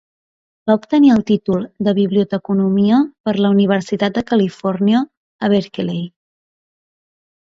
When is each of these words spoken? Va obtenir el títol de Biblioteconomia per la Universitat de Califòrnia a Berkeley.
Va 0.69 0.75
obtenir 0.77 1.11
el 1.15 1.19
títol 1.27 1.67
de 1.87 1.93
Biblioteconomia 1.99 3.01
per 3.29 3.35
la 3.47 3.51
Universitat 3.57 4.17
de 4.17 4.25
Califòrnia 4.33 5.03
a 5.47 5.51
Berkeley. 5.55 6.05